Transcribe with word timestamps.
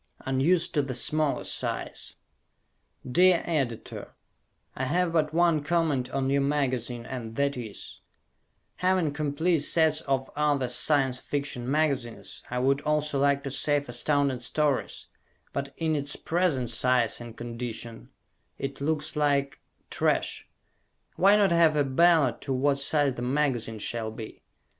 Unused 0.25 0.73
to 0.73 0.81
the 0.81 0.95
Smaller 0.95 1.43
Size 1.43 2.15
Dear 3.07 3.43
Editor: 3.45 4.15
I 4.75 4.85
have 4.85 5.13
but 5.13 5.31
one 5.31 5.63
comment 5.63 6.09
on 6.09 6.27
your 6.31 6.41
magazine 6.41 7.05
and 7.05 7.35
that 7.35 7.55
is: 7.55 7.99
Having 8.77 9.13
complete 9.13 9.59
sets 9.59 10.01
of 10.07 10.27
other 10.35 10.69
Science 10.69 11.19
Fiction 11.19 11.69
magazines 11.69 12.41
I 12.49 12.57
would 12.57 12.81
also 12.81 13.19
like 13.19 13.43
to 13.43 13.51
save 13.51 13.87
Astounding 13.89 14.39
Stories, 14.39 15.05
but 15.53 15.71
in 15.77 15.95
its 15.95 16.15
present 16.15 16.71
size 16.71 17.21
and 17.21 17.37
condition 17.37 18.09
it 18.57 18.81
looks 18.81 19.15
like 19.15 19.59
trash. 19.91 20.47
Why 21.15 21.35
not 21.35 21.51
have 21.51 21.75
a 21.75 21.83
ballot 21.83 22.41
to 22.41 22.53
what 22.53 22.79
size 22.79 23.13
the 23.13 23.21
magazine 23.21 23.77
shall 23.77 24.09
be? 24.09 24.41